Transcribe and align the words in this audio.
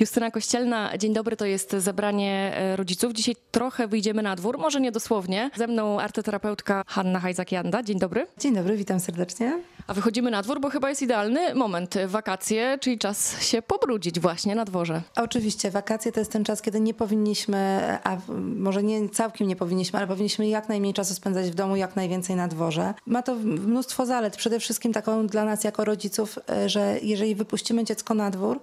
Justyna 0.00 0.30
Kościelna, 0.30 0.98
dzień 0.98 1.14
dobry, 1.14 1.36
to 1.36 1.46
jest 1.46 1.72
zebranie 1.72 2.52
e, 2.54 2.76
rodziców. 2.76 3.12
Dzisiaj 3.12 3.36
trochę 3.50 3.88
wyjdziemy 3.88 4.22
na 4.22 4.36
dwór, 4.36 4.58
może 4.58 4.80
nie 4.80 4.92
dosłownie. 4.92 5.50
Ze 5.56 5.66
mną 5.66 6.00
arteterapeutka 6.00 6.82
Hanna 6.86 7.20
Hajzak-Janda. 7.20 7.84
Dzień 7.84 7.98
dobry. 7.98 8.26
Dzień 8.38 8.54
dobry, 8.54 8.76
witam 8.76 9.00
serdecznie. 9.00 9.62
A 9.90 9.94
wychodzimy 9.94 10.30
na 10.30 10.42
dwór, 10.42 10.60
bo 10.60 10.70
chyba 10.70 10.88
jest 10.88 11.02
idealny 11.02 11.54
moment. 11.54 11.94
Wakacje, 12.06 12.78
czyli 12.80 12.98
czas 12.98 13.42
się 13.42 13.62
pobrudzić 13.62 14.20
właśnie 14.20 14.54
na 14.54 14.64
dworze. 14.64 15.02
Oczywiście, 15.16 15.70
wakacje 15.70 16.12
to 16.12 16.20
jest 16.20 16.32
ten 16.32 16.44
czas, 16.44 16.62
kiedy 16.62 16.80
nie 16.80 16.94
powinniśmy, 16.94 17.80
a 18.04 18.16
może 18.56 18.82
nie 18.82 19.08
całkiem 19.08 19.48
nie 19.48 19.56
powinniśmy, 19.56 19.98
ale 19.98 20.08
powinniśmy 20.08 20.48
jak 20.48 20.68
najmniej 20.68 20.94
czasu 20.94 21.14
spędzać 21.14 21.50
w 21.50 21.54
domu, 21.54 21.76
jak 21.76 21.96
najwięcej 21.96 22.36
na 22.36 22.48
dworze. 22.48 22.94
Ma 23.06 23.22
to 23.22 23.34
mnóstwo 23.34 24.06
zalet, 24.06 24.36
przede 24.36 24.60
wszystkim 24.60 24.92
taką 24.92 25.26
dla 25.26 25.44
nas 25.44 25.64
jako 25.64 25.84
rodziców, 25.84 26.38
e, 26.50 26.68
że 26.68 26.98
jeżeli 27.02 27.34
wypuścimy 27.34 27.84
dziecko 27.84 28.14
na 28.14 28.30
dwór, 28.30 28.60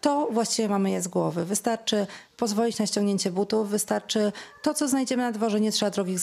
to 0.00 0.28
właściwie 0.30 0.68
mamy 0.68 0.90
je 0.90 1.02
z 1.02 1.08
głowy. 1.08 1.44
Wystarczy 1.44 2.06
pozwolić 2.36 2.78
na 2.78 2.86
ściągnięcie 2.86 3.30
butów, 3.30 3.70
wystarczy 3.70 4.32
to, 4.62 4.74
co 4.74 4.88
znajdziemy 4.88 5.22
na 5.22 5.32
dworze. 5.32 5.60
Nie 5.60 5.72
trzeba 5.72 5.90
drogich 5.90 6.18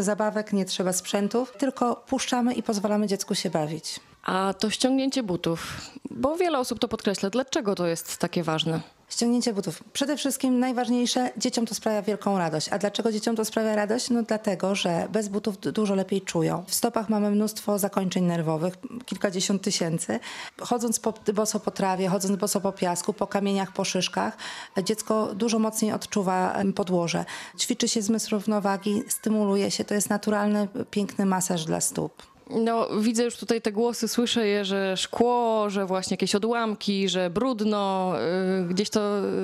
zabawek, 0.00 0.52
nie 0.52 0.64
trzeba 0.64 0.92
sprzętów, 0.92 1.52
tylko 1.58 1.96
puszczamy 1.96 2.54
i 2.54 2.62
pozwalamy 2.62 3.06
dziecku 3.06 3.34
się 3.34 3.50
bawić. 3.50 4.00
A 4.22 4.54
to 4.58 4.70
ściągnięcie 4.70 5.22
butów, 5.22 5.90
bo 6.10 6.36
wiele 6.36 6.58
osób 6.58 6.78
to 6.78 6.88
podkreśla. 6.88 7.30
Dlaczego 7.30 7.74
to 7.74 7.86
jest 7.86 8.16
takie 8.16 8.42
ważne? 8.42 8.80
Ściągnięcie 9.08 9.52
butów. 9.52 9.82
Przede 9.92 10.16
wszystkim 10.16 10.58
najważniejsze, 10.58 11.30
dzieciom 11.36 11.66
to 11.66 11.74
sprawia 11.74 12.02
wielką 12.02 12.38
radość. 12.38 12.68
A 12.68 12.78
dlaczego 12.78 13.12
dzieciom 13.12 13.36
to 13.36 13.44
sprawia 13.44 13.76
radość? 13.76 14.10
No 14.10 14.22
dlatego, 14.22 14.74
że 14.74 15.08
bez 15.10 15.28
butów 15.28 15.60
dużo 15.60 15.94
lepiej 15.94 16.20
czują. 16.22 16.64
W 16.66 16.74
stopach 16.74 17.08
mamy 17.08 17.30
mnóstwo 17.30 17.78
zakończeń 17.78 18.24
nerwowych, 18.24 18.74
kilkadziesiąt 19.06 19.62
tysięcy. 19.62 20.20
Chodząc 20.60 21.00
po, 21.00 21.14
boso 21.34 21.60
po 21.60 21.70
trawie, 21.70 22.08
chodząc 22.08 22.36
boso 22.36 22.60
po 22.60 22.72
piasku, 22.72 23.12
po 23.12 23.26
kamieniach, 23.26 23.72
po 23.72 23.84
szyszkach, 23.84 24.36
dziecko 24.84 25.34
dużo 25.34 25.58
mocniej 25.58 25.92
odczuwa 25.92 26.56
podłoże. 26.74 27.24
Ćwiczy 27.58 27.88
się 27.88 28.02
zmysł 28.02 28.30
równowagi, 28.30 29.02
stymuluje 29.08 29.70
się. 29.70 29.84
To 29.84 29.94
jest 29.94 30.10
naturalny, 30.10 30.68
piękny 30.90 31.26
masaż 31.26 31.64
dla 31.64 31.80
stóp. 31.80 32.31
No, 32.54 32.88
widzę 33.00 33.24
już 33.24 33.36
tutaj 33.36 33.62
te 33.62 33.72
głosy, 33.72 34.08
słyszę 34.08 34.46
je, 34.46 34.64
że 34.64 34.96
szkło, 34.96 35.70
że 35.70 35.86
właśnie 35.86 36.14
jakieś 36.14 36.34
odłamki, 36.34 37.08
że 37.08 37.30
brudno. 37.30 38.12
Yy, 38.58 38.68
gdzieś 38.68 38.90
to 38.90 39.00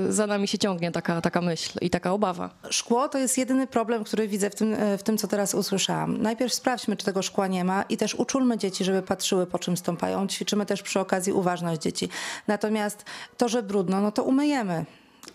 za 0.09 0.27
nami 0.27 0.48
się 0.48 0.59
ciągnie 0.59 0.92
taka, 0.92 1.20
taka 1.20 1.41
myśl 1.41 1.79
i 1.81 1.91
taka 1.91 2.12
obawa. 2.12 2.51
Szkło 2.70 3.09
to 3.09 3.19
jest 3.19 3.39
jedyny 3.39 3.67
problem, 3.67 4.05
który 4.05 4.29
widzę 4.29 4.51
w 4.51 4.55
tym, 4.55 4.77
w 4.98 5.03
tym, 5.03 5.19
co 5.19 5.29
teraz 5.29 5.55
usłyszałam. 5.55 6.23
Najpierw 6.23 6.55
sprawdźmy, 6.55 6.97
czy 6.97 7.05
tego 7.05 7.23
szkła 7.23 7.47
nie 7.47 7.64
ma 7.64 7.83
i 7.83 7.97
też 7.97 8.14
uczulmy 8.14 8.59
dzieci, 8.59 8.84
żeby 8.84 9.03
patrzyły, 9.03 9.47
po 9.47 9.59
czym 9.59 9.77
stąpają. 9.77 10.27
Ćwiczymy 10.27 10.67
też 10.67 10.83
przy 10.83 11.01
okazji 11.01 11.33
uważność 11.33 11.81
dzieci. 11.81 12.09
Natomiast 12.47 13.05
to, 13.36 13.48
że 13.48 13.62
brudno, 13.62 14.01
no 14.01 14.12
to 14.12 14.23
umyjemy 14.23 14.84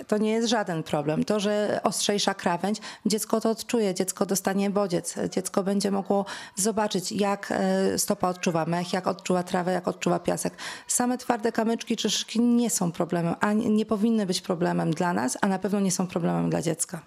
to 0.08 0.18
nie 0.18 0.32
jest 0.32 0.48
żaden 0.48 0.84
problem. 0.84 1.26
To, 1.26 1.40
że 1.40 1.80
ostrzejsza 1.84 2.34
krawędź, 2.34 2.78
dziecko 3.06 3.42
to 3.42 3.50
odczuje, 3.50 3.94
dziecko 3.94 4.26
dostanie 4.26 4.70
bodziec, 4.70 5.16
dziecko 5.30 5.64
będzie 5.64 5.92
mogło 5.92 6.26
zobaczyć, 6.56 7.12
jak 7.12 7.52
e, 7.52 8.00
stopa 8.00 8.30
odczuwa 8.30 8.66
mech, 8.66 8.94
jak 8.94 9.08
odczuwa 9.08 9.44
trawę, 9.44 9.72
jak 9.72 9.88
odczuwa 9.88 10.20
piasek. 10.20 10.54
Same 10.88 11.18
twarde 11.18 11.52
kamyczki 11.52 11.98
czy 11.98 12.10
szyki 12.10 12.42
nie 12.42 12.70
są 12.70 12.92
problemem, 12.92 13.36
a 13.40 13.54
nie 13.54 13.86
powinny 13.86 14.26
być 14.26 14.42
problemem 14.42 14.92
dla 14.94 15.14
nas, 15.14 15.38
a 15.42 15.48
na 15.48 15.60
pewno 15.60 15.80
nie 15.80 15.92
są 15.92 16.08
problemem 16.08 16.50
dla 16.50 16.62
dziecka. 16.62 17.02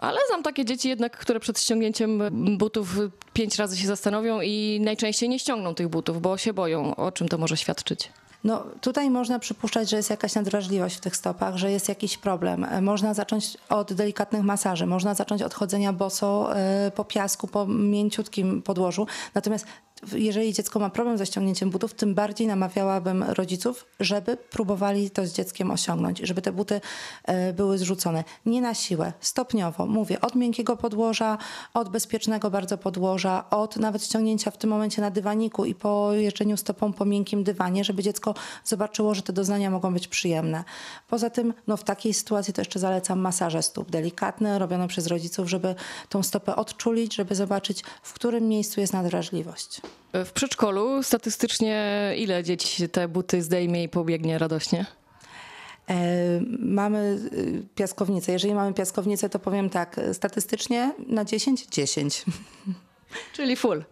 Ale 0.00 0.18
znam 0.28 0.42
takie 0.42 0.64
dzieci 0.64 0.88
jednak, 0.88 1.16
które 1.16 1.40
przed 1.40 1.60
ściągnięciem 1.60 2.22
butów 2.58 2.96
pięć 3.32 3.56
razy 3.56 3.76
się 3.76 3.86
zastanowią 3.86 4.40
i 4.40 4.80
najczęściej 4.84 5.28
nie 5.28 5.38
ściągną 5.38 5.74
tych 5.74 5.88
butów, 5.88 6.20
bo 6.20 6.36
się 6.38 6.52
boją. 6.52 6.96
O 6.96 7.12
czym 7.12 7.28
to 7.28 7.38
może 7.38 7.56
świadczyć? 7.56 8.12
No, 8.44 8.64
tutaj 8.80 9.10
można 9.10 9.38
przypuszczać, 9.38 9.90
że 9.90 9.96
jest 9.96 10.10
jakaś 10.10 10.34
nadwrażliwość 10.34 10.96
w 10.96 11.00
tych 11.00 11.16
stopach, 11.16 11.56
że 11.56 11.72
jest 11.72 11.88
jakiś 11.88 12.18
problem. 12.18 12.64
E, 12.64 12.80
można 12.80 13.14
zacząć 13.14 13.56
od 13.68 13.92
delikatnych 13.92 14.42
masaży, 14.42 14.86
można 14.86 15.14
zacząć 15.14 15.42
od 15.42 15.54
chodzenia 15.54 15.92
boso 15.92 16.56
e, 16.56 16.90
po 16.94 17.04
piasku, 17.04 17.48
po 17.48 17.66
mięciutkim 17.66 18.62
podłożu. 18.62 19.06
Natomiast 19.34 19.66
jeżeli 20.12 20.52
dziecko 20.52 20.78
ma 20.78 20.90
problem 20.90 21.18
ze 21.18 21.26
ściągnięciem 21.26 21.70
butów, 21.70 21.94
tym 21.94 22.14
bardziej 22.14 22.46
namawiałabym 22.46 23.22
rodziców, 23.22 23.86
żeby 24.00 24.36
próbowali 24.36 25.10
to 25.10 25.26
z 25.26 25.32
dzieckiem 25.32 25.70
osiągnąć, 25.70 26.18
żeby 26.18 26.42
te 26.42 26.52
buty 26.52 26.80
e, 27.24 27.52
były 27.52 27.78
zrzucone. 27.78 28.24
Nie 28.46 28.60
na 28.60 28.74
siłę, 28.74 29.12
stopniowo. 29.20 29.86
Mówię, 29.86 30.20
od 30.20 30.34
miękkiego 30.34 30.76
podłoża, 30.76 31.38
od 31.74 31.88
bezpiecznego 31.88 32.50
bardzo 32.50 32.78
podłoża, 32.78 33.50
od 33.50 33.76
nawet 33.76 34.04
ściągnięcia 34.04 34.50
w 34.50 34.58
tym 34.58 34.70
momencie 34.70 35.02
na 35.02 35.10
dywaniku 35.10 35.64
i 35.64 35.74
po 35.74 36.12
jeżdżeniu 36.12 36.56
stopą 36.56 36.92
po 36.92 37.04
miękkim 37.04 37.44
dywanie, 37.44 37.84
żeby 37.84 38.02
dziecko 38.02 38.34
zobaczyło, 38.64 39.14
że 39.14 39.22
te 39.22 39.32
doznania 39.32 39.70
mogą 39.70 39.94
być 39.94 40.08
przyjemne. 40.08 40.64
Poza 41.08 41.30
tym, 41.30 41.54
no 41.66 41.76
w 41.76 41.84
takiej 41.84 42.14
sytuacji 42.14 42.54
to 42.54 42.60
jeszcze 42.60 42.78
zalecam 42.78 43.18
masaże 43.18 43.62
stóp 43.62 43.90
delikatne, 43.90 44.58
robione 44.58 44.88
przez 44.88 45.06
rodziców, 45.06 45.50
żeby 45.50 45.74
tą 46.08 46.22
stopę 46.22 46.56
odczulić, 46.56 47.14
żeby 47.14 47.34
zobaczyć, 47.34 47.84
w 48.02 48.12
którym 48.12 48.48
miejscu 48.48 48.80
jest 48.80 48.92
nadwrażliwość. 48.92 49.80
W 50.12 50.32
przedszkolu 50.32 51.02
statystycznie 51.02 52.12
ile 52.16 52.44
dzieci 52.44 52.88
te 52.88 53.08
buty 53.08 53.42
zdejmie 53.42 53.82
i 53.82 53.88
pobiegnie 53.88 54.38
radośnie? 54.38 54.86
E, 55.88 55.94
mamy 56.58 57.18
y, 57.32 57.62
piaskownicę. 57.74 58.32
Jeżeli 58.32 58.54
mamy 58.54 58.74
piaskownicę, 58.74 59.28
to 59.28 59.38
powiem 59.38 59.70
tak, 59.70 60.00
statystycznie 60.12 60.94
na 61.06 61.24
10, 61.24 61.66
10. 61.66 62.24
Czyli 63.32 63.56
full. 63.56 63.84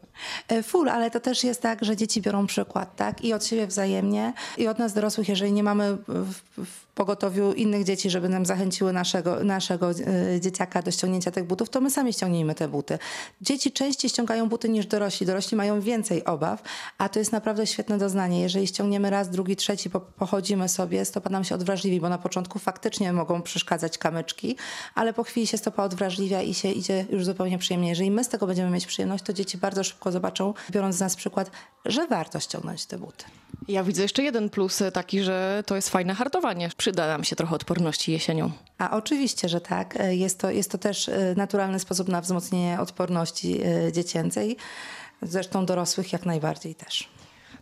E, 0.49 0.63
full, 0.63 0.89
ale 0.89 1.11
to 1.11 1.21
też 1.21 1.45
jest 1.45 1.63
tak, 1.63 1.85
że 1.85 1.97
dzieci 1.97 2.23
biorą 2.23 2.47
przykład, 2.47 2.97
tak? 2.97 3.25
I 3.25 3.33
od 3.33 3.45
siebie 3.45 3.67
wzajemnie, 3.67 4.33
i 4.59 4.69
od 4.69 4.79
nas 4.79 4.93
dorosłych, 4.93 5.29
jeżeli 5.29 5.53
nie 5.53 5.63
mamy 5.63 5.97
w, 5.97 6.35
w 6.65 6.89
pogotowiu 6.99 7.53
innych 7.53 7.85
dzieci, 7.85 8.11
żeby 8.11 8.29
nam 8.29 8.47
zachęciły 8.47 8.93
naszego, 8.93 9.45
naszego 9.45 9.91
e, 9.91 10.41
dzieciaka 10.41 10.83
do 10.83 10.91
ściągnięcia 10.91 11.31
tych 11.31 11.45
butów, 11.45 11.71
to 11.71 11.81
my 11.81 11.91
sami 11.91 12.13
ściągnijmy 12.13 12.55
te 12.55 12.69
buty. 12.69 12.99
Dzieci 13.41 13.73
częściej 13.73 14.11
ściągają 14.11 14.49
buty 14.49 14.69
niż 14.69 14.87
dorośli. 14.87 15.27
Dorośli 15.27 15.57
mają 15.57 15.81
więcej 15.81 16.25
obaw, 16.25 16.63
a 16.99 17.09
to 17.09 17.19
jest 17.19 17.33
naprawdę 17.33 17.67
świetne 17.67 17.99
doznanie. 17.99 18.43
Jeżeli 18.43 18.67
ściągniemy 18.67 19.11
raz, 19.11 19.31
drugi, 19.31 19.57
trzeci, 19.57 19.91
po, 19.91 20.01
pochodzimy 20.01 20.69
sobie, 20.69 21.05
stopa 21.05 21.31
nam 21.31 21.45
się 21.45 21.55
odwrażliwi, 21.55 22.01
bo 22.01 22.09
na 22.09 22.19
początku 22.19 22.59
faktycznie 22.59 23.13
mogą 23.13 23.43
przeszkadzać 23.43 23.99
kamyczki, 23.99 24.57
ale 24.95 25.13
po 25.13 25.25
chwili 25.25 25.47
się 25.47 25.59
stopa 25.59 25.85
odwrażliwia 25.85 26.43
i 26.43 26.55
się 26.55 26.69
idzie 26.69 27.07
już 27.11 27.25
zupełnie 27.25 27.59
przyjemnie. 27.59 27.89
Jeżeli 27.89 28.11
my 28.11 28.25
z 28.25 28.29
tego 28.29 28.47
będziemy 28.47 28.71
mieć 28.71 28.87
przyjemność, 28.87 29.25
to 29.25 29.33
dzieci 29.33 29.59
bardzo 29.59 29.85
szybko 29.85 30.08
zobaczą, 30.13 30.55
biorąc 30.71 30.97
z 30.97 31.01
nas 31.01 31.17
przykład, 31.17 31.51
że 31.85 32.07
warto 32.07 32.41
ściągnąć 32.41 32.87
te 32.87 32.99
buty. 32.99 33.25
Ja 33.69 33.85
widzę 33.85 34.03
jeszcze 34.03 34.23
jeden 34.23 34.51
plus 34.51 34.83
taki, 34.93 35.23
że 35.23 35.63
to 35.67 35.77
jest 35.77 35.89
fajne 35.89 36.15
hartowanie. 36.15 36.71
Przyda 36.77 37.07
nam 37.07 37.25
się 37.25 37.37
trochę 37.37 37.55
odporności 37.55 38.13
jesienią. 38.13 38.51
A 38.79 38.97
oczywiście, 38.97 39.49
że 39.49 39.61
tak. 39.61 39.99
Jest 40.11 40.41
to, 40.41 40.51
jest 40.51 40.71
to 40.71 40.79
też 40.79 41.09
e, 41.09 41.35
naturalny 41.37 41.79
sposób 41.79 42.09
na 42.09 42.21
wzmocnienie 42.21 42.81
odporności 42.81 43.61
e, 43.63 43.93
dziecięcej. 43.93 44.57
Zresztą 45.23 45.67
dorosłych 45.67 46.13
jak 46.13 46.27
najbardziej 46.27 46.75
też. 46.75 47.09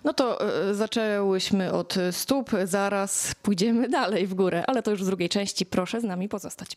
No 0.05 0.13
to 0.13 0.39
zaczęłyśmy 0.73 1.73
od 1.73 1.95
stóp, 2.11 2.51
zaraz 2.65 3.35
pójdziemy 3.43 3.89
dalej 3.99 4.27
w 4.27 4.35
górę, 4.35 4.65
ale 4.67 4.83
to 4.83 4.91
już 4.91 5.03
w 5.03 5.07
drugiej 5.07 5.29
części. 5.29 5.67
Proszę 5.67 6.01
z 6.01 6.05
nami 6.05 6.29
pozostać. 6.29 6.77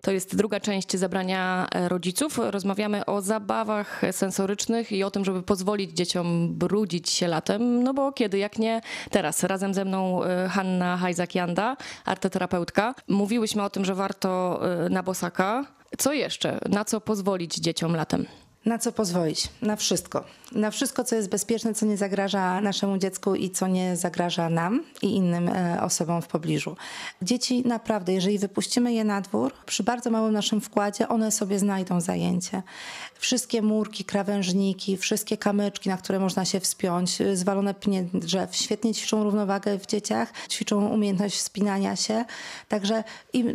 To 0.00 0.10
jest 0.10 0.36
druga 0.36 0.60
część 0.60 0.96
zabrania 0.96 1.66
e, 1.72 1.88
rodziców. 1.88 2.38
Rozmawiamy 2.42 3.06
o 3.06 3.22
zabawach 3.22 4.02
sensorycznych 4.12 4.92
i 4.92 5.04
o 5.04 5.10
tym, 5.10 5.24
żeby 5.24 5.42
pozwolić 5.42 5.92
dzieciom 5.92 6.54
brudzić 6.54 7.10
się 7.10 7.28
latem, 7.28 7.82
no 7.82 7.94
bo 7.94 8.12
kiedy, 8.12 8.38
jak 8.38 8.58
nie 8.58 8.80
teraz. 9.10 9.44
Razem 9.44 9.74
ze 9.74 9.84
mną 9.84 10.24
e, 10.24 10.48
Hanna 10.48 10.98
Hajzak-Janda, 11.02 11.76
arteterapeutka. 12.04 12.94
Mówiłyśmy 13.08 13.62
o 13.62 13.70
tym, 13.70 13.84
że 13.84 13.94
warto 13.94 14.60
e, 14.84 14.88
na 14.88 15.02
bosaka. 15.02 15.66
Co 15.98 16.12
jeszcze? 16.12 16.58
Na 16.68 16.84
co 16.84 17.00
pozwolić 17.00 17.54
dzieciom 17.54 17.96
latem? 17.96 18.26
Na 18.66 18.78
co 18.78 18.92
pozwolić? 18.92 19.48
Na 19.62 19.76
wszystko. 19.76 20.24
Na 20.52 20.70
wszystko, 20.70 21.04
co 21.04 21.16
jest 21.16 21.28
bezpieczne, 21.28 21.74
co 21.74 21.86
nie 21.86 21.96
zagraża 21.96 22.60
naszemu 22.60 22.98
dziecku 22.98 23.34
i 23.34 23.50
co 23.50 23.66
nie 23.66 23.96
zagraża 23.96 24.48
nam 24.48 24.84
i 25.02 25.16
innym 25.16 25.48
e, 25.48 25.82
osobom 25.82 26.22
w 26.22 26.26
pobliżu. 26.26 26.76
Dzieci 27.22 27.62
naprawdę, 27.66 28.12
jeżeli 28.12 28.38
wypuścimy 28.38 28.92
je 28.92 29.04
na 29.04 29.20
dwór, 29.20 29.52
przy 29.66 29.82
bardzo 29.82 30.10
małym 30.10 30.32
naszym 30.32 30.60
wkładzie, 30.60 31.08
one 31.08 31.32
sobie 31.32 31.58
znajdą 31.58 32.00
zajęcie. 32.00 32.62
Wszystkie 33.14 33.62
murki, 33.62 34.04
krawężniki, 34.04 34.96
wszystkie 34.96 35.36
kamyczki, 35.36 35.88
na 35.88 35.96
które 35.96 36.18
można 36.18 36.44
się 36.44 36.60
wspiąć, 36.60 37.20
e, 37.20 37.36
zwalone 37.36 37.74
pnie 37.74 38.02
drzew, 38.14 38.56
świetnie 38.56 38.94
ćwiczą 38.94 39.24
równowagę 39.24 39.78
w 39.78 39.86
dzieciach, 39.86 40.32
ćwiczą 40.48 40.86
umiejętność 40.86 41.36
wspinania 41.36 41.96
się. 41.96 42.24
Także 42.68 43.04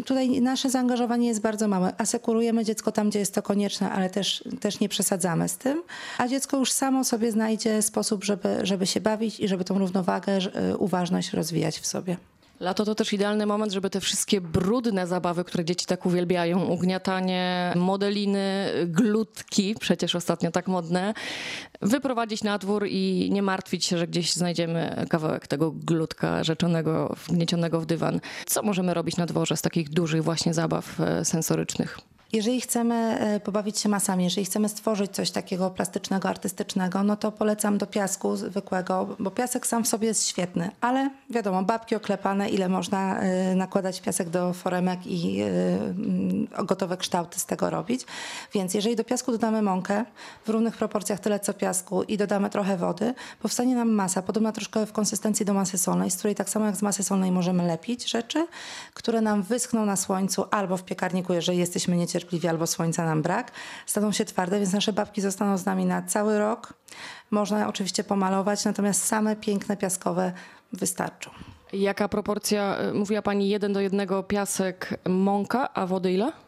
tutaj 0.05 0.41
nasze 0.41 0.69
zaangażowanie 0.69 1.27
jest 1.27 1.41
bardzo 1.41 1.67
małe. 1.67 1.93
Asekurujemy 1.97 2.65
dziecko 2.65 2.91
tam, 2.91 3.09
gdzie 3.09 3.19
jest 3.19 3.33
to 3.33 3.41
konieczne, 3.41 3.91
ale 3.91 4.09
też, 4.09 4.43
też 4.59 4.79
nie 4.79 4.89
przesadzamy 4.95 5.49
z 5.49 5.57
tym, 5.57 5.83
a 6.17 6.27
dziecko 6.27 6.57
już 6.57 6.71
samo 6.71 7.03
sobie 7.03 7.31
znajdzie 7.31 7.81
sposób, 7.81 8.23
żeby, 8.23 8.59
żeby 8.63 8.85
się 8.85 9.01
bawić 9.01 9.39
i 9.39 9.47
żeby 9.47 9.63
tą 9.63 9.79
równowagę, 9.79 10.39
uważność 10.77 11.33
rozwijać 11.33 11.79
w 11.79 11.87
sobie. 11.87 12.17
Lato 12.59 12.85
to 12.85 12.95
też 12.95 13.13
idealny 13.13 13.45
moment, 13.45 13.71
żeby 13.71 13.89
te 13.89 13.99
wszystkie 13.99 14.41
brudne 14.41 15.07
zabawy, 15.07 15.43
które 15.43 15.65
dzieci 15.65 15.85
tak 15.85 16.05
uwielbiają, 16.05 16.65
ugniatanie, 16.65 17.73
modeliny, 17.75 18.71
glutki, 18.87 19.75
przecież 19.79 20.15
ostatnio 20.15 20.51
tak 20.51 20.67
modne, 20.67 21.13
wyprowadzić 21.81 22.43
na 22.43 22.57
dwór 22.57 22.87
i 22.89 23.29
nie 23.31 23.41
martwić 23.41 23.85
się, 23.85 23.97
że 23.97 24.07
gdzieś 24.07 24.33
znajdziemy 24.33 25.05
kawałek 25.09 25.47
tego 25.47 25.71
glutka 25.71 26.43
rzeczonego, 26.43 27.15
wgniecionego 27.27 27.81
w 27.81 27.85
dywan. 27.85 28.19
Co 28.45 28.63
możemy 28.63 28.93
robić 28.93 29.17
na 29.17 29.25
dworze 29.25 29.57
z 29.57 29.61
takich 29.61 29.89
dużych 29.89 30.23
właśnie 30.23 30.53
zabaw 30.53 30.99
e, 30.99 31.25
sensorycznych? 31.25 31.99
Jeżeli 32.33 32.61
chcemy 32.61 32.95
e, 33.19 33.39
pobawić 33.39 33.79
się 33.79 33.89
masami, 33.89 34.23
jeżeli 34.23 34.45
chcemy 34.45 34.69
stworzyć 34.69 35.11
coś 35.11 35.31
takiego 35.31 35.69
plastycznego, 35.69 36.29
artystycznego, 36.29 37.03
no 37.03 37.15
to 37.15 37.31
polecam 37.31 37.77
do 37.77 37.87
piasku 37.87 38.35
zwykłego, 38.35 39.15
bo 39.19 39.31
piasek 39.31 39.67
sam 39.67 39.83
w 39.83 39.87
sobie 39.87 40.07
jest 40.07 40.27
świetny, 40.27 40.71
ale 40.81 41.09
wiadomo, 41.29 41.63
babki 41.63 41.95
oklepane, 41.95 42.49
ile 42.49 42.69
można 42.69 43.19
e, 43.19 43.55
nakładać 43.55 44.01
piasek 44.01 44.29
do 44.29 44.53
foremek 44.53 45.07
i 45.07 45.41
e, 45.41 45.47
mm, 45.47 46.47
gotowe 46.65 46.97
kształty 46.97 47.39
z 47.39 47.45
tego 47.45 47.69
robić. 47.69 48.01
Więc 48.53 48.73
jeżeli 48.73 48.95
do 48.95 49.03
piasku 49.03 49.31
dodamy 49.31 49.61
mąkę 49.61 50.05
w 50.45 50.49
równych 50.49 50.77
proporcjach 50.77 51.19
tyle 51.19 51.39
co 51.39 51.53
piasku 51.53 52.03
i 52.03 52.17
dodamy 52.17 52.49
trochę 52.49 52.77
wody, 52.77 53.13
powstanie 53.41 53.75
nam 53.75 53.89
masa, 53.89 54.21
podobna 54.21 54.51
troszkę 54.51 54.85
w 54.85 54.91
konsystencji 54.91 55.45
do 55.45 55.53
masy 55.53 55.77
solnej, 55.77 56.11
z 56.11 56.17
której 56.17 56.35
tak 56.35 56.49
samo 56.49 56.65
jak 56.65 56.75
z 56.75 56.81
masy 56.81 57.03
solnej 57.03 57.31
możemy 57.31 57.67
lepić 57.67 58.11
rzeczy, 58.11 58.47
które 58.93 59.21
nam 59.21 59.43
wyschną 59.43 59.85
na 59.85 59.95
słońcu 59.95 60.45
albo 60.51 60.77
w 60.77 60.83
piekarniku, 60.83 61.33
jeżeli 61.33 61.57
jesteśmy 61.57 61.97
niecierpliwi 61.97 62.14
albo 62.49 62.67
słońca 62.67 63.05
nam 63.05 63.21
brak, 63.21 63.51
staną 63.85 64.11
się 64.11 64.25
twarde, 64.25 64.59
więc 64.59 64.73
nasze 64.73 64.93
babki 64.93 65.21
zostaną 65.21 65.57
z 65.57 65.65
nami 65.65 65.85
na 65.85 66.01
cały 66.01 66.39
rok. 66.39 66.73
Można 67.31 67.67
oczywiście 67.67 68.03
pomalować, 68.03 68.65
natomiast 68.65 69.03
same 69.03 69.35
piękne 69.35 69.77
piaskowe 69.77 70.33
wystarczą. 70.73 71.31
Jaka 71.73 72.09
proporcja, 72.09 72.77
e, 72.77 72.93
mówiła 72.93 73.21
Pani, 73.21 73.49
jeden 73.49 73.73
do 73.73 73.79
jednego 73.79 74.23
piasek, 74.23 74.99
mąka, 75.09 75.73
a 75.73 75.85
wody 75.85 76.11
ile? 76.11 76.44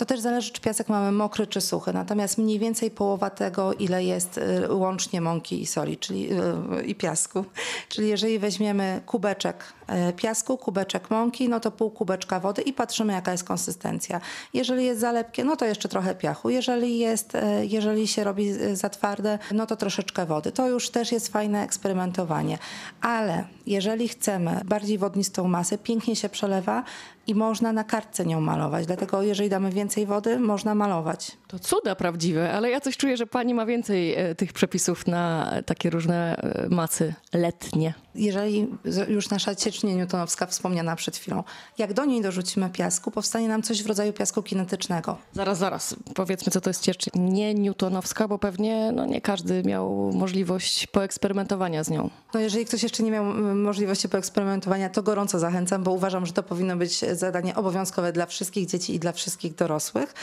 To 0.00 0.06
też 0.06 0.20
zależy, 0.20 0.52
czy 0.52 0.60
piasek 0.60 0.88
mamy 0.88 1.12
mokry 1.12 1.46
czy 1.46 1.60
suchy. 1.60 1.92
Natomiast 1.92 2.38
mniej 2.38 2.58
więcej 2.58 2.90
połowa 2.90 3.30
tego, 3.30 3.74
ile 3.74 4.04
jest 4.04 4.38
y, 4.38 4.74
łącznie 4.74 5.20
mąki 5.20 5.62
i 5.62 5.66
soli 5.66 5.96
czyli, 5.96 6.32
y, 6.32 6.82
i 6.82 6.94
piasku. 6.94 7.44
Czyli 7.88 8.08
jeżeli 8.08 8.38
weźmiemy 8.38 9.00
kubeczek 9.06 9.64
y, 10.08 10.12
piasku, 10.12 10.58
kubeczek 10.58 11.10
mąki, 11.10 11.48
no 11.48 11.60
to 11.60 11.70
pół 11.70 11.90
kubeczka 11.90 12.40
wody 12.40 12.62
i 12.62 12.72
patrzymy, 12.72 13.12
jaka 13.12 13.32
jest 13.32 13.44
konsystencja. 13.44 14.20
Jeżeli 14.54 14.84
jest 14.84 15.00
za 15.00 15.12
lepkie, 15.12 15.44
no 15.44 15.56
to 15.56 15.64
jeszcze 15.64 15.88
trochę 15.88 16.14
piachu. 16.14 16.50
Jeżeli, 16.50 16.98
jest, 16.98 17.32
jeżeli 17.62 18.08
się 18.08 18.24
robi 18.24 18.52
za 18.76 18.88
twarde, 18.88 19.38
no 19.52 19.66
to 19.66 19.76
troszeczkę 19.76 20.26
wody. 20.26 20.52
To 20.52 20.68
już 20.68 20.90
też 20.90 21.12
jest 21.12 21.28
fajne 21.28 21.62
eksperymentowanie. 21.62 22.58
Ale 23.00 23.44
jeżeli 23.66 24.08
chcemy 24.08 24.60
bardziej 24.64 24.98
wodnistą 24.98 25.48
masę, 25.48 25.78
pięknie 25.78 26.16
się 26.16 26.28
przelewa, 26.28 26.84
i 27.30 27.34
można 27.34 27.72
na 27.72 27.84
kartce 27.84 28.26
nią 28.26 28.40
malować. 28.40 28.86
Dlatego 28.86 29.22
jeżeli 29.22 29.48
damy 29.48 29.70
więcej 29.70 30.06
wody, 30.06 30.38
można 30.38 30.74
malować. 30.74 31.36
To 31.48 31.58
cuda 31.58 31.94
prawdziwe, 31.94 32.52
ale 32.52 32.70
ja 32.70 32.80
coś 32.80 32.96
czuję, 32.96 33.16
że 33.16 33.26
pani 33.26 33.54
ma 33.54 33.66
więcej 33.66 34.14
e, 34.14 34.34
tych 34.34 34.52
przepisów 34.52 35.06
na 35.06 35.52
takie 35.66 35.90
różne 35.90 36.36
e, 36.36 36.68
masy 36.68 37.14
letnie. 37.34 37.94
Jeżeli 38.14 38.68
już 39.08 39.30
nasza 39.30 39.54
ciecznia 39.54 39.94
newtonowska 39.94 40.46
wspomniana 40.46 40.96
przed 40.96 41.16
chwilą, 41.16 41.44
jak 41.78 41.92
do 41.92 42.04
niej 42.04 42.22
dorzucimy 42.22 42.70
piasku, 42.70 43.10
powstanie 43.10 43.48
nam 43.48 43.62
coś 43.62 43.82
w 43.82 43.86
rodzaju 43.86 44.12
piasku 44.12 44.42
kinetycznego. 44.42 45.16
Zaraz, 45.32 45.58
zaraz. 45.58 45.96
Powiedzmy, 46.14 46.52
co 46.52 46.60
to 46.60 46.70
jest 46.70 46.82
ciecznia 46.82 47.12
nie 47.16 47.54
newtonowska, 47.54 48.28
bo 48.28 48.38
pewnie 48.38 48.92
no, 48.92 49.06
nie 49.06 49.20
każdy 49.20 49.62
miał 49.62 50.12
możliwość 50.14 50.86
poeksperymentowania 50.86 51.84
z 51.84 51.90
nią. 51.90 52.10
No 52.34 52.40
jeżeli 52.40 52.64
ktoś 52.64 52.82
jeszcze 52.82 53.02
nie 53.02 53.10
miał 53.10 53.24
możliwości 53.54 54.08
poeksperymentowania, 54.08 54.88
to 54.88 55.02
gorąco 55.02 55.38
zachęcam, 55.38 55.82
bo 55.82 55.90
uważam, 55.90 56.26
że 56.26 56.32
to 56.32 56.42
powinno 56.42 56.76
być 56.76 57.04
zadanie 57.12 57.54
obowiązkowe 57.54 58.12
dla 58.12 58.26
wszystkich 58.26 58.66
dzieci 58.66 58.94
i 58.94 58.98
dla 58.98 59.12
wszystkich 59.12 59.54
dorosłych. 59.54 60.14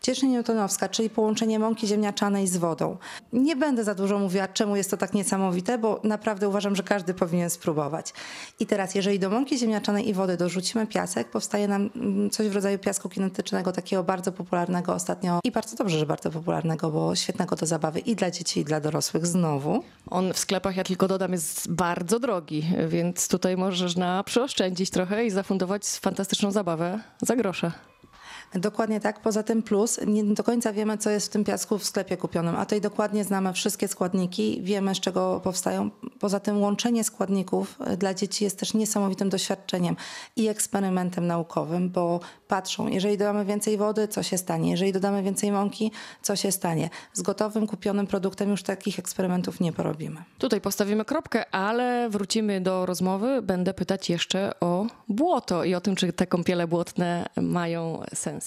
Ciecznia 0.00 0.28
newtonowska, 0.28 0.88
czyli 0.88 1.10
połączenie 1.10 1.58
mąki 1.58 1.86
ziemniaczanej 1.86 2.48
z 2.48 2.56
wodą. 2.56 2.96
Nie 3.32 3.56
będę 3.56 3.84
za 3.84 3.94
dużo 3.94 4.18
mówiła, 4.18 4.48
czemu 4.48 4.76
jest 4.76 4.90
to 4.90 4.96
tak 4.96 5.14
niesamowite, 5.14 5.78
bo 5.78 6.00
naprawdę 6.04 6.48
uważam, 6.48 6.76
że 6.76 6.82
każdy 6.82 7.14
powinien 7.14 7.33
spróbować. 7.48 8.12
I 8.60 8.66
teraz, 8.66 8.94
jeżeli 8.94 9.18
do 9.18 9.30
mąki 9.30 9.58
ziemniaczanej 9.58 10.08
i 10.08 10.12
wody 10.12 10.36
dorzucimy 10.36 10.86
piasek, 10.86 11.28
powstaje 11.30 11.68
nam 11.68 11.90
mm, 11.96 12.30
coś 12.30 12.48
w 12.48 12.54
rodzaju 12.54 12.78
piasku 12.78 13.08
kinetycznego, 13.08 13.72
takiego 13.72 14.04
bardzo 14.04 14.32
popularnego 14.32 14.94
ostatnio 14.94 15.40
i 15.44 15.50
bardzo 15.50 15.76
dobrze, 15.76 15.98
że 15.98 16.06
bardzo 16.06 16.30
popularnego, 16.30 16.90
bo 16.90 17.16
świetnego 17.16 17.56
do 17.56 17.66
zabawy 17.66 18.00
i 18.00 18.16
dla 18.16 18.30
dzieci, 18.30 18.60
i 18.60 18.64
dla 18.64 18.80
dorosłych 18.80 19.26
znowu. 19.26 19.84
On 20.10 20.32
w 20.32 20.38
sklepach, 20.38 20.76
ja 20.76 20.84
tylko 20.84 21.08
dodam, 21.08 21.32
jest 21.32 21.72
bardzo 21.72 22.18
drogi, 22.18 22.64
więc 22.88 23.28
tutaj 23.28 23.56
możesz 23.56 23.96
na 23.96 24.24
przyoszczędzić 24.24 24.90
trochę 24.90 25.26
i 25.26 25.30
zafundować 25.30 25.84
fantastyczną 25.86 26.50
zabawę 26.50 27.00
za 27.22 27.36
grosze. 27.36 27.93
Dokładnie 28.54 29.00
tak. 29.00 29.20
Poza 29.20 29.42
tym 29.42 29.62
plus, 29.62 30.00
nie 30.06 30.24
do 30.24 30.44
końca 30.44 30.72
wiemy, 30.72 30.98
co 30.98 31.10
jest 31.10 31.26
w 31.26 31.30
tym 31.30 31.44
piasku 31.44 31.78
w 31.78 31.84
sklepie 31.84 32.16
kupionym, 32.16 32.56
a 32.56 32.64
tutaj 32.64 32.80
dokładnie 32.80 33.24
znamy 33.24 33.52
wszystkie 33.52 33.88
składniki, 33.88 34.60
wiemy, 34.62 34.94
z 34.94 35.00
czego 35.00 35.40
powstają. 35.44 35.90
Poza 36.20 36.40
tym 36.40 36.62
łączenie 36.62 37.04
składników 37.04 37.78
e, 37.80 37.96
dla 37.96 38.14
dzieci 38.14 38.44
jest 38.44 38.58
też 38.58 38.74
niesamowitym 38.74 39.28
doświadczeniem 39.28 39.96
i 40.36 40.48
eksperymentem 40.48 41.26
naukowym, 41.26 41.90
bo 41.90 42.20
patrzą, 42.48 42.88
jeżeli 42.88 43.18
dodamy 43.18 43.44
więcej 43.44 43.76
wody, 43.76 44.08
co 44.08 44.22
się 44.22 44.38
stanie? 44.38 44.70
Jeżeli 44.70 44.92
dodamy 44.92 45.22
więcej 45.22 45.52
mąki, 45.52 45.90
co 46.22 46.36
się 46.36 46.52
stanie? 46.52 46.90
Z 47.12 47.22
gotowym, 47.22 47.66
kupionym 47.66 48.06
produktem 48.06 48.50
już 48.50 48.62
takich 48.62 48.98
eksperymentów 48.98 49.60
nie 49.60 49.72
porobimy. 49.72 50.22
Tutaj 50.38 50.60
postawimy 50.60 51.04
kropkę, 51.04 51.54
ale 51.54 52.08
wrócimy 52.10 52.60
do 52.60 52.86
rozmowy. 52.86 53.42
Będę 53.42 53.74
pytać 53.74 54.10
jeszcze 54.10 54.60
o 54.60 54.86
błoto 55.08 55.64
i 55.64 55.74
o 55.74 55.80
tym, 55.80 55.96
czy 55.96 56.12
te 56.12 56.26
kąpiele 56.26 56.66
błotne 56.66 57.26
mają 57.36 58.02
sens. 58.14 58.43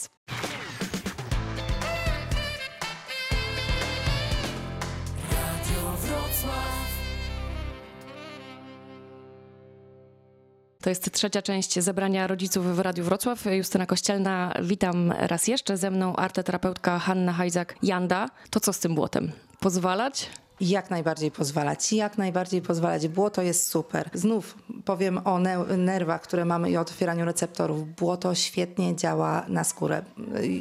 To 10.81 10.89
jest 10.89 11.11
trzecia 11.11 11.41
część 11.41 11.79
zebrania 11.79 12.27
rodziców 12.27 12.75
w 12.75 12.79
Radiu 12.79 13.03
Wrocław. 13.03 13.45
Justyna 13.45 13.85
Kościelna, 13.85 14.53
witam 14.61 15.11
raz 15.11 15.47
jeszcze. 15.47 15.77
Ze 15.77 15.91
mną 15.91 16.15
arteterapeutka 16.15 16.99
Hanna 16.99 17.33
Hajzak-Janda. 17.33 18.27
To 18.49 18.59
co 18.59 18.73
z 18.73 18.79
tym 18.79 18.95
błotem? 18.95 19.31
Pozwalać? 19.59 20.29
Jak 20.61 20.89
najbardziej 20.89 21.31
pozwalać, 21.31 21.93
jak 21.93 22.17
najbardziej 22.17 22.61
pozwalać. 22.61 23.07
Błoto 23.07 23.41
jest 23.41 23.69
super. 23.69 24.09
Znów 24.13 24.55
powiem 24.85 25.19
o 25.25 25.39
nerwach, 25.77 26.21
które 26.21 26.45
mamy 26.45 26.71
i 26.71 26.77
o 26.77 26.81
otwieraniu 26.81 27.25
receptorów. 27.25 27.95
Błoto 27.95 28.35
świetnie 28.35 28.95
działa 28.95 29.45
na 29.47 29.63
skórę. 29.63 30.01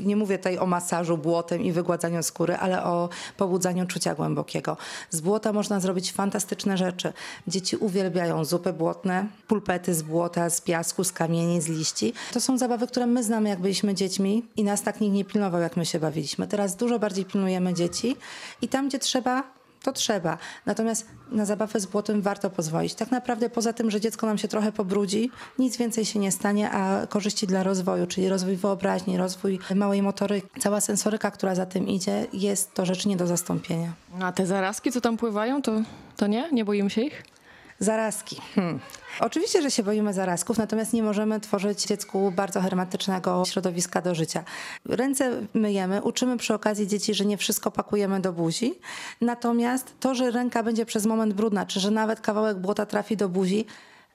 Nie 0.04 0.16
mówię 0.16 0.38
tutaj 0.38 0.58
o 0.58 0.66
masażu 0.66 1.18
błotem 1.18 1.62
i 1.62 1.72
wygładzaniu 1.72 2.22
skóry, 2.22 2.56
ale 2.56 2.84
o 2.84 3.08
pobudzaniu 3.36 3.86
czucia 3.86 4.14
głębokiego. 4.14 4.76
Z 5.10 5.20
błota 5.20 5.52
można 5.52 5.80
zrobić 5.80 6.12
fantastyczne 6.12 6.76
rzeczy. 6.76 7.12
Dzieci 7.48 7.76
uwielbiają 7.76 8.44
zupy 8.44 8.72
błotne, 8.72 9.26
pulpety 9.48 9.94
z 9.94 10.02
błota, 10.02 10.50
z 10.50 10.60
piasku, 10.60 11.04
z 11.04 11.12
kamieni, 11.12 11.60
z 11.60 11.68
liści. 11.68 12.12
To 12.32 12.40
są 12.40 12.58
zabawy, 12.58 12.86
które 12.86 13.06
my 13.06 13.24
znamy, 13.24 13.48
jak 13.48 13.60
byliśmy 13.60 13.94
dziećmi 13.94 14.44
i 14.56 14.64
nas 14.64 14.82
tak 14.82 15.00
nikt 15.00 15.14
nie 15.14 15.24
pilnował, 15.24 15.60
jak 15.60 15.76
my 15.76 15.86
się 15.86 16.00
bawiliśmy. 16.00 16.46
Teraz 16.48 16.76
dużo 16.76 16.98
bardziej 16.98 17.24
pilnujemy 17.24 17.74
dzieci 17.74 18.16
i 18.62 18.68
tam, 18.68 18.88
gdzie 18.88 18.98
trzeba, 18.98 19.55
to 19.86 19.92
trzeba. 19.92 20.38
Natomiast 20.66 21.06
na 21.30 21.44
zabawę 21.44 21.80
z 21.80 21.86
błotem 21.86 22.22
warto 22.22 22.50
pozwolić. 22.50 22.94
Tak 22.94 23.10
naprawdę 23.10 23.50
poza 23.50 23.72
tym, 23.72 23.90
że 23.90 24.00
dziecko 24.00 24.26
nam 24.26 24.38
się 24.38 24.48
trochę 24.48 24.72
pobrudzi, 24.72 25.30
nic 25.58 25.76
więcej 25.76 26.04
się 26.04 26.18
nie 26.18 26.32
stanie, 26.32 26.70
a 26.70 27.06
korzyści 27.06 27.46
dla 27.46 27.62
rozwoju, 27.62 28.06
czyli 28.06 28.28
rozwój 28.28 28.56
wyobraźni, 28.56 29.16
rozwój 29.16 29.58
małej 29.74 30.02
motoryki, 30.02 30.60
cała 30.60 30.80
sensoryka, 30.80 31.30
która 31.30 31.54
za 31.54 31.66
tym 31.66 31.88
idzie, 31.88 32.26
jest 32.32 32.74
to 32.74 32.86
rzecz 32.86 33.06
nie 33.06 33.16
do 33.16 33.26
zastąpienia. 33.26 33.92
A 34.20 34.32
te 34.32 34.46
zarazki, 34.46 34.92
co 34.92 35.00
tam 35.00 35.16
pływają, 35.16 35.62
to, 35.62 35.72
to 36.16 36.26
nie? 36.26 36.48
Nie 36.52 36.64
boimy 36.64 36.90
się 36.90 37.02
ich? 37.02 37.35
Zarazki. 37.78 38.36
Hmm. 38.54 38.80
Oczywiście, 39.20 39.62
że 39.62 39.70
się 39.70 39.82
boimy 39.82 40.12
zarazków, 40.12 40.58
natomiast 40.58 40.92
nie 40.92 41.02
możemy 41.02 41.40
tworzyć 41.40 41.86
dziecku 41.86 42.32
bardzo 42.36 42.60
hermetycznego 42.60 43.44
środowiska 43.44 44.02
do 44.02 44.14
życia. 44.14 44.44
Ręce 44.84 45.30
myjemy, 45.54 46.02
uczymy 46.02 46.36
przy 46.36 46.54
okazji 46.54 46.86
dzieci, 46.86 47.14
że 47.14 47.24
nie 47.24 47.36
wszystko 47.36 47.70
pakujemy 47.70 48.20
do 48.20 48.32
buzi. 48.32 48.74
Natomiast 49.20 49.94
to, 50.00 50.14
że 50.14 50.30
ręka 50.30 50.62
będzie 50.62 50.86
przez 50.86 51.06
moment 51.06 51.34
brudna, 51.34 51.66
czy 51.66 51.80
że 51.80 51.90
nawet 51.90 52.20
kawałek 52.20 52.58
błota 52.58 52.86
trafi 52.86 53.16
do 53.16 53.28
buzi, 53.28 53.66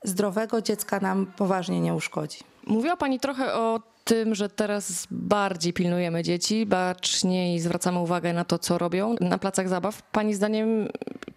zdrowego 0.04 0.62
dziecka 0.62 1.00
nam 1.00 1.26
poważnie 1.38 1.82
nie 1.82 1.94
uszkodzi. 1.94 2.40
Mówiła 2.68 2.98
Pani 2.98 3.20
trochę 3.20 3.54
o 3.54 3.82
tym, 4.04 4.36
że 4.36 4.50
teraz 4.50 5.08
bardziej 5.12 5.74
pilnujemy 5.74 6.24
dzieci, 6.24 6.66
baczniej 6.66 7.60
zwracamy 7.60 8.00
uwagę 8.00 8.34
na 8.34 8.46
to, 8.46 8.60
co 8.60 8.78
robią 8.78 9.16
na 9.20 9.38
placach 9.38 9.70
zabaw. 9.70 10.02
Pani 10.02 10.34
zdaniem, 10.34 10.90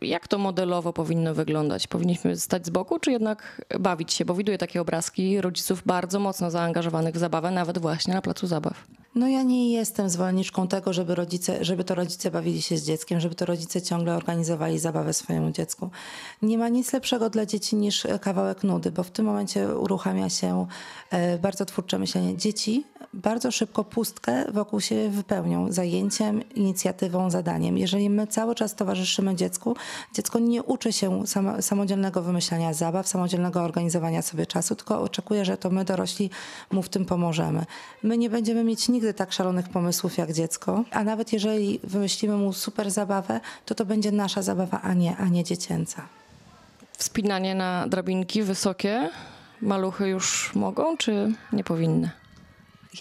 jak 0.04 0.28
to 0.28 0.38
modelowo 0.38 0.92
powinno 0.92 1.34
wyglądać? 1.34 1.87
Powinniśmy 1.87 2.37
stać 2.37 2.66
z 2.66 2.70
boku, 2.70 2.99
czy 2.99 3.12
jednak 3.12 3.66
bawić 3.80 4.12
się? 4.12 4.25
Bo 4.25 4.34
widuję 4.34 4.58
takie 4.58 4.80
obrazki 4.80 5.40
rodziców 5.40 5.82
bardzo 5.87 6.20
mocno 6.20 6.50
zaangażowanych 6.50 7.14
w 7.14 7.18
zabawę, 7.18 7.50
nawet 7.50 7.78
właśnie 7.78 8.14
na 8.14 8.23
placu 8.23 8.46
zabaw. 8.46 8.84
No 9.14 9.28
ja 9.28 9.42
nie 9.42 9.73
jestem 9.73 10.09
zwolenniczką 10.09 10.68
tego, 10.68 10.92
żeby, 10.92 11.14
rodzice, 11.14 11.64
żeby 11.64 11.85
to 11.85 11.94
rodzice 11.94 12.30
bawili 12.30 12.62
się 12.62 12.76
z 12.76 12.87
dzieckiem, 12.87 13.21
żeby 13.21 13.35
to 13.35 13.47
rodzice 13.47 13.83
ciągle 13.83 14.16
organizowali 14.16 14.78
zabawę 14.78 15.12
swojemu 15.12 15.50
dziecku. 15.50 15.90
Nie 16.42 16.59
ma 16.59 16.68
nic 16.68 16.92
lepszego 16.92 17.30
dla 17.30 17.47
dzieci 17.47 17.76
niż 17.76 18.06
kawałek 18.21 18.64
nudy, 18.64 18.90
bo 18.90 19.02
w 19.02 19.11
tym 19.11 19.26
momencie 19.26 19.78
uruchamia 19.78 20.30
się 20.30 20.66
e, 21.11 21.38
bardzo 21.38 21.64
twórcze 21.64 21.99
myślenie. 21.99 22.37
Dzieci 22.37 22.85
bardzo 23.14 23.50
szybko 23.50 23.85
pustkę 23.85 24.52
wokół 24.52 24.80
siebie 24.80 25.09
wypełnią 25.09 25.73
zajęciem, 25.73 26.49
inicjatywą, 26.54 27.30
zadaniem. 27.30 27.78
Jeżeli 27.78 28.11
my 28.11 28.26
cały 28.26 28.54
czas 28.54 28.75
towarzyszymy 28.75 29.35
dziecku, 29.35 29.76
dziecko 30.14 30.38
nie 30.38 30.62
uczy 30.62 30.92
się 30.92 31.26
samo, 31.26 31.62
samodzielnego 31.62 32.23
wymyślania 32.23 32.73
zabaw, 32.73 33.09
samodzielnego 33.09 33.62
organizowania 33.62 34.23
sobie 34.23 34.47
czasu, 34.47 34.76
tylko 34.76 35.00
oczekuje, 35.00 35.44
że 35.44 35.56
to 35.56 35.71
my 35.71 35.85
dorośli 35.85 36.30
mu 36.73 36.83
w 36.83 36.88
tym 36.88 37.04
pomożemy. 37.04 37.64
My 38.02 38.18
nie 38.18 38.30
będziemy 38.30 38.64
mieć 38.64 38.88
nigdy 38.88 39.03
tak 39.12 39.32
szalonych 39.32 39.68
pomysłów 39.68 40.18
jak 40.18 40.32
dziecko, 40.32 40.84
a 40.90 41.04
nawet 41.04 41.32
jeżeli 41.32 41.80
wymyślimy 41.84 42.37
mu 42.37 42.52
super 42.52 42.90
zabawę, 42.90 43.40
to 43.64 43.75
to 43.75 43.84
będzie 43.84 44.12
nasza 44.12 44.42
zabawa, 44.42 44.80
a 44.82 44.94
nie, 44.94 45.16
a 45.16 45.28
nie 45.28 45.44
dziecięca. 45.44 46.08
Wspinanie 46.99 47.54
na 47.54 47.87
drabinki 47.88 48.42
wysokie 48.42 49.11
maluchy 49.62 50.08
już 50.08 50.54
mogą, 50.54 50.96
czy 50.96 51.32
nie 51.52 51.64
powinny? 51.64 52.11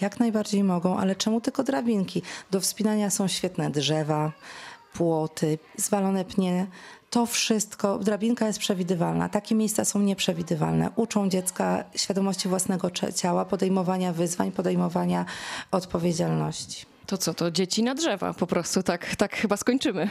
Jak 0.00 0.20
najbardziej 0.20 0.64
mogą, 0.64 0.98
ale 0.98 1.16
czemu 1.16 1.40
tylko 1.40 1.62
drabinki? 1.62 2.22
Do 2.50 2.60
wspinania 2.60 3.10
są 3.10 3.28
świetne 3.28 3.70
drzewa, 3.70 4.32
płoty, 4.94 5.58
zwalone 5.76 6.24
pnie. 6.24 6.66
To 7.10 7.26
wszystko, 7.26 7.98
drabinka 7.98 8.46
jest 8.46 8.58
przewidywalna. 8.58 9.28
Takie 9.28 9.54
miejsca 9.54 9.84
są 9.84 9.98
nieprzewidywalne. 9.98 10.90
Uczą 10.96 11.28
dziecka 11.28 11.84
świadomości 11.96 12.48
własnego 12.48 12.90
ciała, 13.14 13.44
podejmowania 13.44 14.12
wyzwań, 14.12 14.52
podejmowania 14.52 15.24
odpowiedzialności. 15.70 16.86
To 17.06 17.18
co, 17.18 17.34
to 17.34 17.50
dzieci 17.50 17.82
na 17.82 17.94
drzewa 17.94 18.34
po 18.34 18.46
prostu, 18.46 18.82
tak, 18.82 19.16
tak 19.16 19.36
chyba 19.36 19.56
skończymy. 19.56 20.10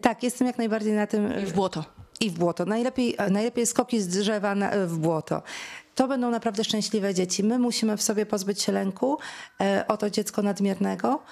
Tak, 0.00 0.22
jestem 0.22 0.46
jak 0.46 0.58
najbardziej 0.58 0.92
na 0.92 1.06
tym. 1.06 1.42
I 1.42 1.46
w 1.46 1.52
błoto. 1.52 1.84
I 2.20 2.30
w 2.30 2.34
błoto. 2.38 2.64
Najlepiej, 2.64 3.16
najlepiej 3.30 3.66
skoki 3.66 4.00
z 4.00 4.08
drzewa 4.08 4.54
na, 4.54 4.70
w 4.86 4.98
błoto. 4.98 5.42
To 5.94 6.08
będą 6.08 6.30
naprawdę 6.30 6.64
szczęśliwe 6.64 7.14
dzieci. 7.14 7.44
My 7.44 7.58
musimy 7.58 7.96
w 7.96 8.02
sobie 8.02 8.26
pozbyć 8.26 8.62
się 8.62 8.72
lęku 8.72 9.18
e, 9.60 9.84
o 9.88 9.96
to 9.96 10.10
dziecko 10.10 10.42
nadmiernego 10.42 11.22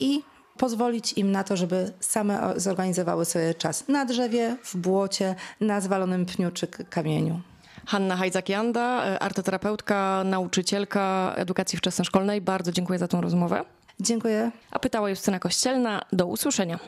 i 0.00 0.22
pozwolić 0.58 1.12
im 1.12 1.32
na 1.32 1.44
to, 1.44 1.56
żeby 1.56 1.92
same 2.00 2.52
zorganizowały 2.56 3.24
sobie 3.24 3.54
czas 3.54 3.88
na 3.88 4.04
drzewie, 4.04 4.56
w 4.64 4.76
błocie, 4.76 5.34
na 5.60 5.80
zwalonym 5.80 6.26
pniu 6.26 6.50
czy 6.50 6.66
kamieniu. 6.66 7.40
Hanna 7.86 8.16
Hajdzak-Janda, 8.16 9.06
e, 9.06 9.18
artoterapeutka, 9.18 10.22
nauczycielka 10.24 11.32
edukacji 11.36 11.78
wczesnoszkolnej. 11.78 12.40
Bardzo 12.40 12.72
dziękuję 12.72 12.98
za 12.98 13.08
tą 13.08 13.20
rozmowę. 13.20 13.64
Dziękuję. 14.00 14.50
A 14.70 14.78
pytała 14.78 15.10
Justyna 15.10 15.38
Kościelna. 15.38 16.02
Do 16.12 16.26
usłyszenia. 16.26 16.78